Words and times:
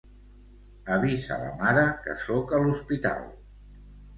Avisa 0.95 1.37
la 1.43 1.51
mare, 1.61 1.83
que 2.07 2.17
soc 2.25 2.57
a 2.57 2.63
l'hospital. 2.65 3.25